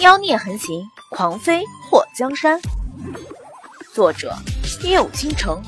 [0.00, 2.58] 妖孽横行，狂飞破江山。
[3.92, 4.34] 作者：
[4.82, 5.62] 夜舞倾城，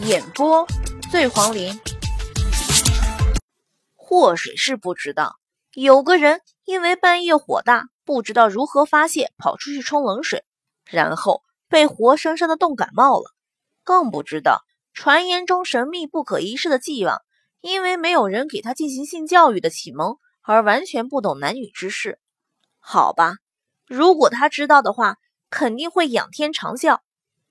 [0.00, 0.66] 演播：
[1.10, 1.78] 醉黄林。
[3.94, 5.36] 祸水是不知道，
[5.74, 10.42] 有个人因为半夜火大，不知道如何发泄，跑出去冲冷水，
[10.90, 13.34] 然后被活生生的冻感冒了。
[13.84, 14.62] 更不知道，
[14.94, 17.20] 传言中神秘不可一世的纪王，
[17.60, 22.18] 因为没有人给他进行性教育的启蒙，而完全不懂男女之事。
[22.84, 23.36] 好吧，
[23.86, 25.16] 如果他知道的话，
[25.48, 26.98] 肯定会仰天长啸。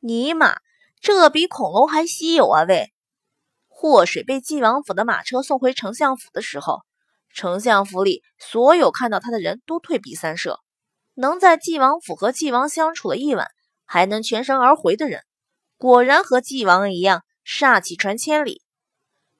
[0.01, 0.57] 尼玛，
[0.99, 2.63] 这比恐龙还稀有啊！
[2.67, 2.91] 喂，
[3.69, 6.81] 祸水被晋王府的马车送回丞相府的时候，
[7.33, 10.59] 丞相府里所有看到他的人都退避三舍。
[11.13, 13.47] 能在晋王府和晋王相处了一晚，
[13.85, 15.23] 还能全身而回的人，
[15.77, 18.61] 果然和晋王一样煞气传千里。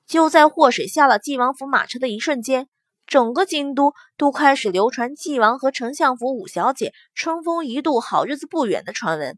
[0.08, 2.70] 就在祸水下了晋王府马车的一瞬间。
[3.11, 9.37] 整个京都都开始流传纪王和丞相府五小姐春风一度好日子不远的传闻。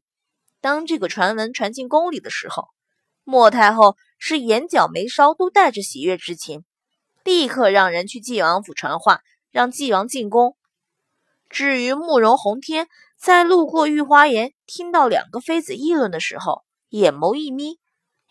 [0.62, 2.68] 当这个传闻传进宫里的时候，
[3.24, 6.64] 莫太后是眼角眉梢都带着喜悦之情，
[7.24, 10.56] 立刻让人去纪王府传话，让纪王进宫。
[11.50, 12.88] 至于慕容宏天，
[13.18, 17.80] 在路过御花园，听到两个妃子议论的时候，眼眸一眯，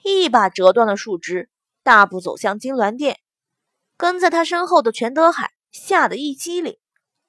[0.04, 1.50] 一把折断了树枝，
[1.82, 3.18] 大步走向金銮殿。
[4.02, 6.76] 跟在他身后的全德海吓得一激灵，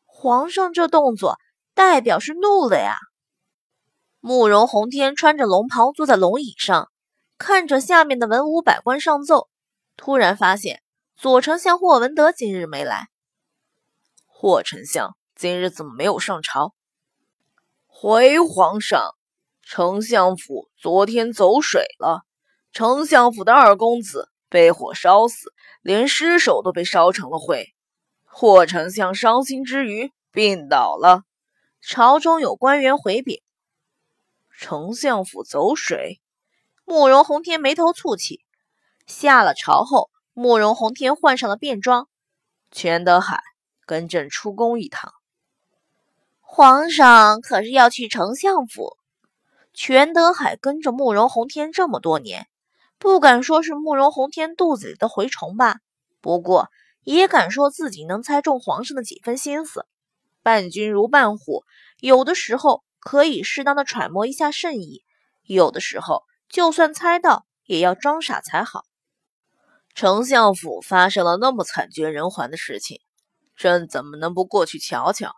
[0.05, 1.37] 皇上这动作
[1.75, 2.97] 代表是怒了呀！
[4.19, 6.89] 慕容洪天穿着龙袍坐在龙椅上，
[7.37, 9.49] 看着下面的文武百官上奏，
[9.97, 10.81] 突然发现
[11.15, 13.07] 左丞相霍文德今日没来。
[14.25, 16.73] 霍丞相今日怎么没有上朝？
[17.85, 19.13] 回皇上，
[19.61, 22.23] 丞相府昨天走水了，
[22.71, 25.51] 丞相府的二公子被火烧死。
[25.81, 27.73] 连尸首都被烧成了灰，
[28.23, 31.23] 霍丞相伤心之余病倒了。
[31.81, 33.41] 朝中有官员回禀
[34.57, 36.21] ：“丞相府走水。”
[36.85, 38.45] 慕容宏天眉头蹙起。
[39.07, 42.07] 下了朝后，慕容宏天换上了便装。
[42.71, 43.41] 全德海，
[43.85, 45.11] 跟朕出宫一趟。
[46.39, 48.95] 皇上可是要去丞相府？
[49.73, 52.47] 全德海跟着慕容宏天这么多年。
[53.03, 55.81] 不敢说是慕容宏天肚子里的蛔虫吧，
[56.21, 56.69] 不过
[57.03, 59.85] 也敢说自己能猜中皇上的几分心思。
[60.41, 61.65] 伴君如伴虎，
[61.99, 65.03] 有的时候可以适当的揣摩一下圣意，
[65.43, 68.85] 有的时候就算猜到，也要装傻才好。
[69.93, 73.01] 丞相府发生了那么惨绝人寰的事情，
[73.57, 75.35] 朕怎么能不过去瞧瞧？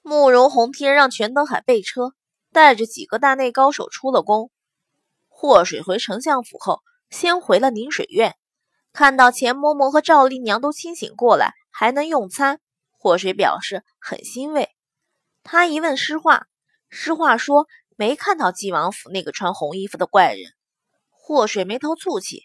[0.00, 2.14] 慕容宏天让全德海备车，
[2.50, 4.50] 带着几个大内高手出了宫。
[5.42, 8.36] 祸水回丞相府后，先回了宁水院，
[8.92, 14.68] 看到钱嬷嬷和赵丽娘都清醒过来，还能用餐，祸水表示很欣慰。
[15.42, 16.46] 他一问诗画，
[16.90, 20.52] 诗画说没看到纪王府那个穿红衣服的怪人。
[21.08, 22.42] 祸水眉头蹙起，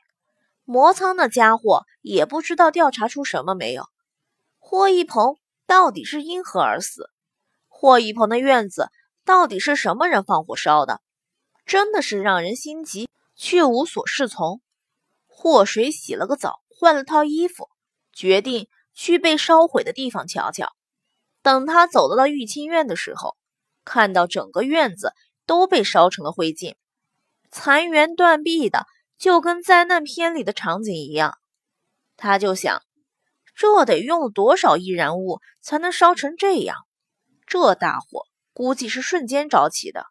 [0.63, 3.83] 魔苍那家伙也不知道调查出什么没有。
[4.57, 5.35] 霍一鹏
[5.67, 7.09] 到底是因何而死？
[7.67, 8.87] 霍一鹏的院子
[9.25, 11.01] 到底是什么人放火烧的？
[11.65, 14.61] 真的是让人心急，却无所适从。
[15.25, 17.69] 祸水洗了个澡，换了套衣服，
[18.13, 20.73] 决定去被烧毁的地方瞧瞧。
[21.41, 23.35] 等他走到了玉清院的时候，
[23.83, 25.13] 看到整个院子
[25.45, 26.75] 都被烧成了灰烬，
[27.51, 28.85] 残垣断壁的，
[29.17, 31.37] 就跟灾难片里的场景一样。
[32.17, 32.81] 他就想，
[33.55, 36.77] 这得用了多少易燃物才能烧成这样？
[37.45, 40.05] 这大火估计是瞬间着起的。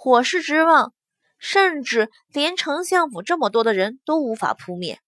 [0.00, 0.92] 火势之旺，
[1.38, 5.00] 甚至连丞相府这么多的人都无法扑灭。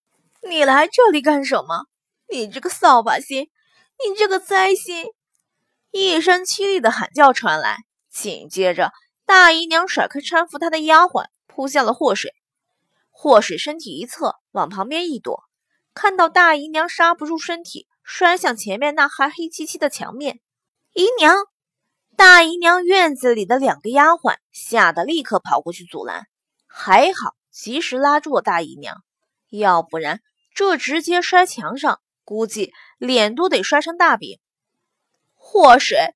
[0.43, 1.85] 你来这里干什么？
[2.29, 5.07] 你这个扫把星，你这个灾星！
[5.93, 7.77] 一声凄厉的喊叫传来，
[8.11, 8.91] 紧接着
[9.25, 12.35] 大姨娘甩开搀扶她的丫鬟，扑向了祸水。
[13.11, 15.45] 祸水身体一侧，往旁边一躲，
[15.95, 20.41] 看到大姨娘刹不住身体，摔向前面那还黑漆漆的墙面。
[20.95, 21.37] 姨娘。
[22.21, 26.27] 大姨娘院子里的两个丫鬟吓得立刻跑过去阻拦，
[26.67, 29.03] 还好及时拉住了大姨娘，
[29.49, 30.21] 要不然
[30.55, 34.39] 这直接摔墙上，估计脸都得摔成大饼。
[35.35, 36.15] 祸水，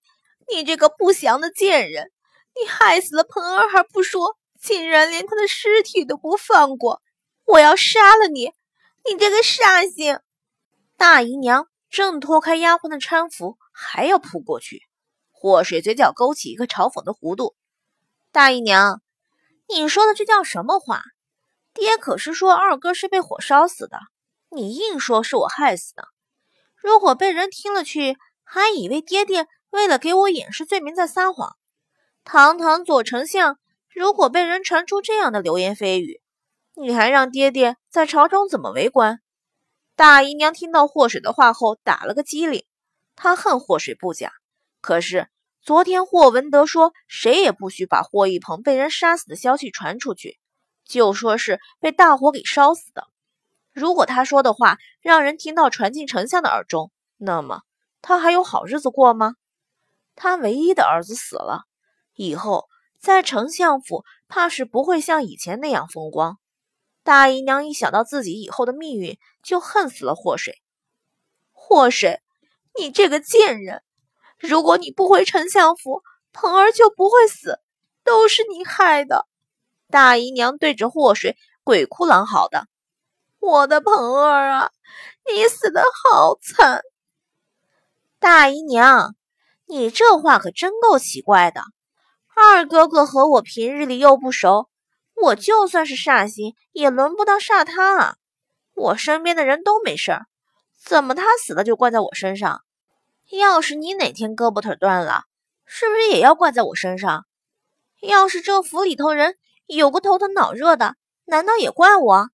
[0.52, 2.12] 你这个不祥的贱人，
[2.54, 7.00] 你害死了彭儿还不说，竟然连她的尸体都不放过！
[7.46, 8.52] 我要杀了你！
[9.08, 10.20] 你这个煞星！
[10.98, 14.82] 大姨娘正脱开丫鬟的搀扶，还要扑过去。
[15.44, 17.55] 祸水嘴角勾起一个嘲讽的弧度，
[18.32, 19.02] 大姨娘，
[19.69, 21.02] 你说的这叫什么话？
[21.75, 23.99] 爹可是说二哥是被火烧死的，
[24.49, 26.08] 你硬说是我害死的。
[26.76, 31.55] 如果被人听了去，还以为爹爹为了给我掩饰罪名在撒谎。
[32.25, 33.58] 堂堂左丞相，
[33.90, 36.23] 如果被人传出这样的流言蜚语，
[36.75, 39.20] 你还让爹爹在朝中怎么为官？
[39.94, 42.64] 大姨娘听到祸水的话后打了个激灵，
[43.14, 44.32] 她恨祸水不假，
[44.81, 45.29] 可是
[45.64, 50.38] 昨天霍文德说谁也不许把霍一鹏被人杀死的消息传出去，
[50.84, 53.08] 就说是被大火给烧死的。
[53.72, 57.62] 如果他说的话让人听到传进丞相的耳中，那么
[58.02, 59.37] 他还有好日子过吗？
[60.14, 61.62] 他唯一的儿子死了，
[62.12, 62.66] 以后
[63.00, 66.38] 在丞相府怕是不会像以前那样风光。
[67.02, 70.61] 大姨娘一想到自己以后的命运，就恨死了祸水。
[71.52, 72.20] 祸水，
[72.78, 73.82] 你这个贱人！
[74.46, 77.61] 如果你不回丞相府，鹏儿就不会死，
[78.05, 79.26] 都是你害的！
[79.91, 82.67] 大姨娘对着祸水鬼哭狼嚎的。
[83.41, 84.70] 我的鹏儿啊，
[85.32, 86.82] 你死的好惨！
[88.19, 89.14] 大姨娘，
[89.67, 91.62] 你这话可真够奇怪的。
[92.35, 94.69] 二哥哥和我平日里又不熟，
[95.14, 98.17] 我就算是煞星，也轮不到煞他啊。
[98.75, 100.26] 我身边的人都没事儿，
[100.85, 102.63] 怎么他死了就怪在我身上？
[103.31, 105.25] 要是你哪天胳膊腿断了，
[105.65, 107.26] 是不是也要怪在我身上？
[108.03, 109.37] 要是这府里头人
[109.67, 112.29] 有个头疼脑热的，难道也怪我？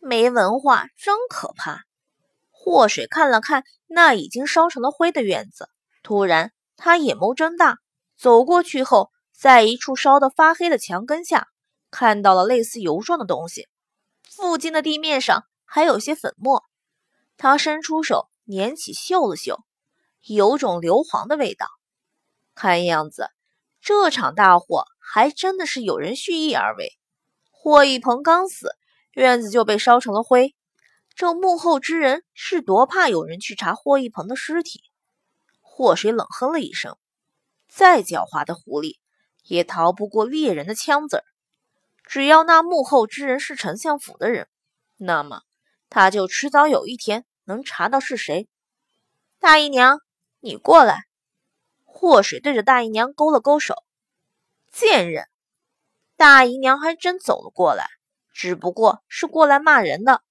[0.00, 1.84] 没文化真可怕。
[2.50, 5.68] 祸水看了看那已经烧成了灰的院子，
[6.02, 7.78] 突然他眼眸睁大，
[8.16, 11.48] 走过去后，在一处烧得发黑的墙根下，
[11.90, 13.68] 看到了类似油状的东西。
[14.28, 16.64] 附近的地面上还有些粉末。
[17.36, 19.58] 他伸出手捻起嗅了嗅，
[20.26, 21.66] 有种硫磺的味道。
[22.54, 23.30] 看样子
[23.80, 26.98] 这场大火还真的是有人蓄意而为。
[27.50, 28.76] 霍一鹏刚死。
[29.14, 30.54] 院子就被烧成了灰，
[31.16, 34.84] 这幕后之人是多怕有人去查霍一鹏的尸体。
[35.60, 36.96] 祸水冷哼了一声，
[37.68, 38.98] 再狡猾的狐狸
[39.42, 41.24] 也逃不过猎人的枪子儿。
[42.04, 44.48] 只要那幕后之人是丞相府的人，
[44.96, 45.42] 那么
[45.88, 48.48] 他就迟早有一天能查到是谁。
[49.40, 49.98] 大姨娘，
[50.40, 51.04] 你过来。
[51.84, 53.74] 祸水对着大姨娘勾了勾手，
[54.72, 55.28] 贱人。
[56.16, 57.86] 大姨娘还真走了过来。
[58.32, 60.22] 只不过是过来骂人的，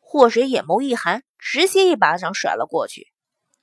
[0.00, 3.10] 祸水眼眸一寒，直接一巴掌甩了过去。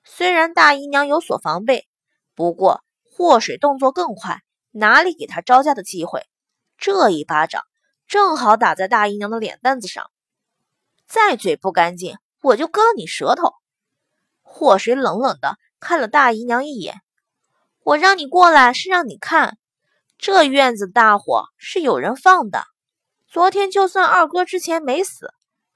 [0.04, 1.88] 虽然大姨娘有所防备，
[2.34, 6.26] 不过祸水动作更快，哪里给他招架的机会？
[6.80, 7.64] 这一巴掌
[8.08, 10.10] 正好打在大姨娘的脸蛋子上。
[11.06, 13.54] 再嘴不干净，我就割了你舌头！
[14.52, 16.96] 祸水冷冷的看了大姨娘一眼，
[17.84, 19.58] 我让你过来是让你看，
[20.18, 22.66] 这院子大火是有人放的。
[23.28, 25.32] 昨天就算二哥之前没死，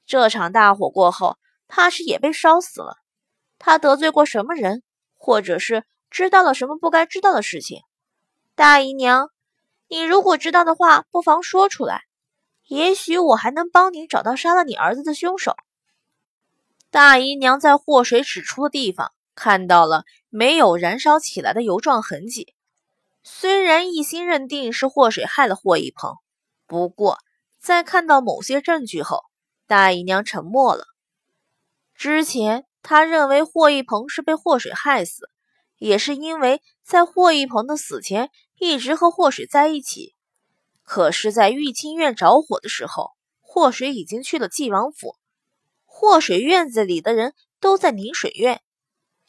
[0.05, 1.37] 这场大火过后，
[1.67, 2.97] 怕是也被烧死了。
[3.59, 4.83] 他得罪过什么人，
[5.13, 7.79] 或者是知道了什么不该知道的事情？
[8.55, 9.29] 大姨娘，
[9.87, 12.01] 你如果知道的话，不妨说出来，
[12.67, 15.55] 也许我还能帮你找到杀了你儿子的凶手。
[16.94, 22.54] 大姨娘在祸水指出的地方看到了没有燃烧起来的油状痕迹，
[23.24, 26.18] 虽然一心认定是祸水害了霍一鹏，
[26.68, 27.18] 不过。
[27.60, 29.24] 在看到某些证据后，
[29.66, 30.86] 大姨娘沉默了。
[31.95, 35.31] 之前她认为霍一鹏是被祸水害死，
[35.80, 40.14] 也是因为在霍一鹏的死前一直和祸水在一起。
[40.83, 45.16] 可是，在玉清院着火的时候，祸水已经去了纪王府，
[45.95, 48.64] 祸水院子里的人都在宁水院，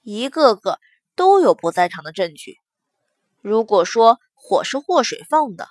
[0.02, 0.80] 一个个
[1.14, 2.56] 都有不在场的证据。
[3.42, 5.68] 如果说火是祸水放的，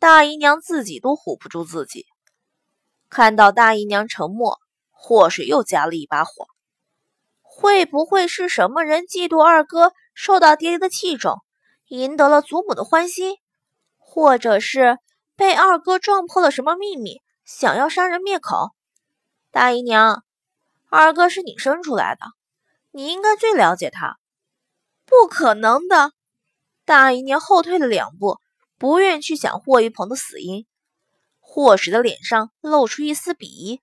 [0.00, 2.06] 大姨娘自己都唬不住自己，
[3.08, 4.58] 看到大姨娘沉默，
[4.90, 6.48] 祸水又加了一把火。
[7.40, 11.36] 会不会是什么人嫉妒二哥受到爹爹的器重，
[11.86, 13.36] 赢得了祖母的欢心，
[13.96, 14.98] 或者是
[15.36, 18.75] 被二哥撞破了什么秘密，想要杀人灭口？
[19.56, 20.22] 大姨娘，
[20.90, 22.26] 二哥是你生出来的，
[22.90, 24.18] 你应该最了解他。
[25.06, 26.12] 不可能的！
[26.84, 28.38] 大姨娘后退了两步。
[28.76, 30.66] 不愿去想霍一鹏的死因，
[31.40, 33.80] 霍使的脸上露出一丝鄙夷。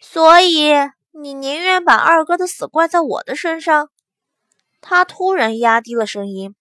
[0.00, 0.70] 所以
[1.10, 3.90] 你宁愿把二哥的死怪在我的身上？
[4.80, 6.54] 他突然压低了声音：“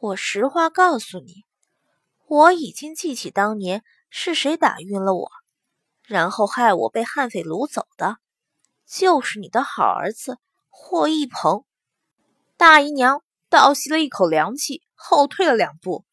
[0.00, 1.44] 我实话告诉你，
[2.28, 5.30] 我已经记起当年是谁打晕了我，
[6.12, 8.18] 然后害我被悍匪掳走的，
[8.86, 10.36] 就是你的好儿子
[10.68, 11.64] 霍一鹏。”
[12.58, 16.04] 大姨娘倒吸了一口凉气，后退了两步。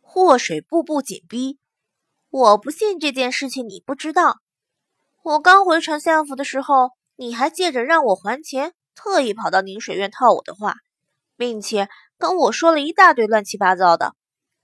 [0.00, 1.60] 祸水步步紧逼，
[2.30, 4.40] 我不信这件事情你不知道。
[5.22, 10.74] 我刚回丞相府的时候，你还借着让我还钱，特意跑到宁水院套我的话，
[11.36, 11.88] 并且
[12.18, 14.16] 跟我说了一大堆乱七八糟的。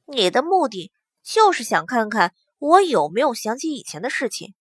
[0.04, 0.90] 你的目的
[1.22, 4.54] 就是想看看我有没有想起以前的事情。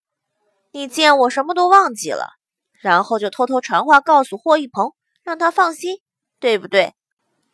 [0.72, 2.30] 你见我什么都忘记了，
[2.74, 6.02] 然后就偷偷传话告诉霍一鹏，让他放心，
[6.40, 6.94] 对不对？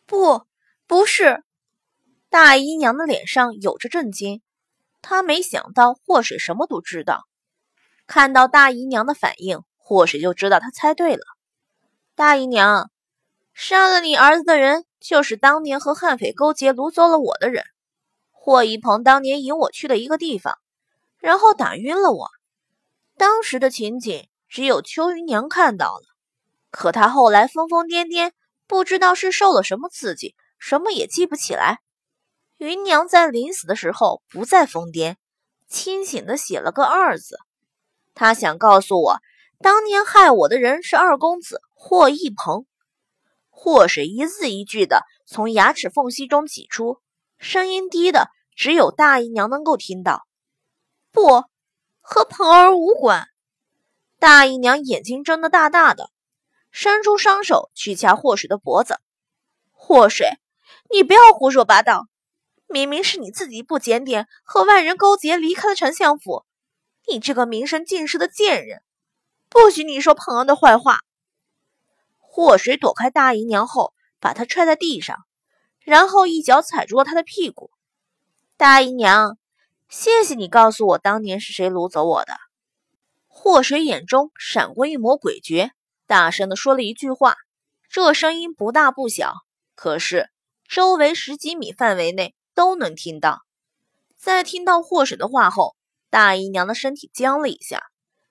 [0.06, 0.42] 不，
[0.86, 1.42] 不是。
[2.28, 4.42] 大姨娘的脸上有着震惊，
[5.00, 7.24] 她没想到祸水什么都知道。
[8.06, 11.22] 看到大姨娘的反应，祸水就知道她猜对了。
[12.14, 12.90] 大姨娘，
[13.54, 17.64] 杀了你儿子的人，就是当年和悍匪勾结掳走了我的人。
[18.44, 20.58] 霍一鹏当年引我去的一个地方，
[21.18, 22.28] 然后打晕了我。
[23.16, 26.02] 当时的情景只有秋云娘看到了，
[26.70, 28.32] 可她后来疯疯癫癫，
[28.66, 31.78] 不知道是受了什么刺激，什么也记不起来。
[32.58, 35.16] 云娘在临死的时候不再疯癫，
[35.66, 37.38] 清醒的写了个二字。
[38.12, 39.20] 她想告诉我，
[39.62, 42.66] 当年害我的人是二公子霍一鹏。
[43.48, 46.98] 祸水一字一句的从牙齿缝隙中挤出，
[47.44, 50.26] 声音低的只有大姨娘能够听到。
[51.12, 51.44] 不，
[52.00, 53.28] 和鹏儿无关。
[54.18, 56.08] 大姨娘眼睛睁得大大的，
[56.70, 58.98] 伸出双手去掐祸水的脖子。
[59.72, 60.26] 祸水，
[60.90, 62.06] 你不要胡说八道。
[62.66, 66.46] 明明是你自己不检点，和外人勾结，离开了丞相府。
[67.06, 68.82] 你这个名声尽失的贱人，
[69.50, 71.00] 不许你说鹏儿的坏话。
[72.18, 75.26] 祸水躲开大姨娘后，把她踹在地上，
[75.84, 77.70] 然后一脚踩住了她的屁股。
[78.56, 79.38] 大姨娘，
[79.88, 82.36] 谢谢你告诉我当年是谁掳走我的。
[83.28, 85.70] 祸水眼中闪过一抹诡谲，
[86.06, 87.36] 大声的说了一句话，
[87.88, 89.34] 这声音不大不小，
[89.74, 90.30] 可是
[90.66, 92.34] 周围十几米范围内。
[92.56, 93.40] 都能听到。
[94.16, 95.74] 在听到祸水的话后，
[96.08, 97.82] 大姨娘的身体僵了一下，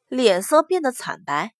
[0.07, 1.53] 脸色变得惨白。